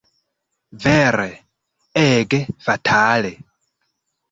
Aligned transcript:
Vere, 0.85 1.27
ege 2.05 2.41
fatale! 2.69 3.33